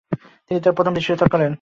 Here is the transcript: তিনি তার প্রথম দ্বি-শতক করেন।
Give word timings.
তিনি 0.47 0.59
তার 0.61 0.73
প্রথম 0.77 0.93
দ্বি-শতক 0.93 1.27
করেন। 1.31 1.49